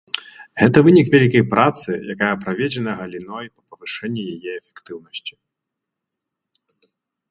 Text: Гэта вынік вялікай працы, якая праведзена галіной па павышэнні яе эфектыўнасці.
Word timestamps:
Гэта 0.61 0.77
вынік 0.87 1.11
вялікай 1.15 1.43
працы, 1.53 1.89
якая 2.15 2.31
праведзена 2.45 2.91
галіной 3.03 3.45
па 3.55 3.61
павышэнні 3.69 4.21
яе 4.35 4.53
эфектыўнасці. 4.59 5.43